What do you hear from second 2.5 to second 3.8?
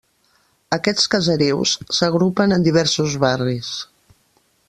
en diversos barris.